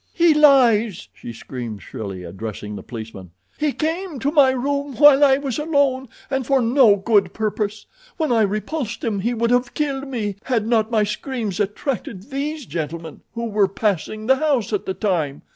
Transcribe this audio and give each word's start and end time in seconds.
"He 0.15 0.33
lies!" 0.33 1.09
she 1.13 1.31
screamed 1.31 1.83
shrilly, 1.83 2.23
addressing 2.23 2.75
the 2.75 2.81
policeman. 2.81 3.29
"He 3.59 3.71
came 3.71 4.17
to 4.17 4.31
my 4.31 4.49
room 4.49 4.95
while 4.95 5.23
I 5.23 5.37
was 5.37 5.59
alone, 5.59 6.09
and 6.27 6.43
for 6.43 6.59
no 6.59 6.95
good 6.95 7.33
purpose. 7.35 7.85
When 8.17 8.31
I 8.31 8.41
repulsed 8.41 9.03
him 9.03 9.19
he 9.19 9.35
would 9.35 9.51
have 9.51 9.75
killed 9.75 10.07
me 10.07 10.37
had 10.45 10.65
not 10.65 10.89
my 10.89 11.03
screams 11.03 11.59
attracted 11.59 12.31
these 12.31 12.65
gentlemen, 12.65 13.21
who 13.35 13.45
were 13.45 13.67
passing 13.67 14.25
the 14.25 14.37
house 14.37 14.73
at 14.73 14.87
the 14.87 14.95
time. 14.95 15.43